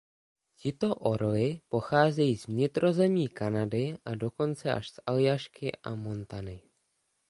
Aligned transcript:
Tito 0.55 0.95
orli 0.99 1.61
pocházejí 1.69 2.37
z 2.37 2.47
vnitrozemí 2.47 3.27
Kanady 3.27 3.97
a 4.05 4.15
dokonce 4.15 4.73
až 4.73 4.89
z 4.89 4.99
Aljašky 5.05 5.71
a 5.83 5.95
Montany. 5.95 6.61